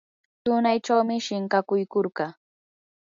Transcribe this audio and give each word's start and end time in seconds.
tunaychawmi 0.45 1.15
shinkakuykurqaa. 1.25 2.31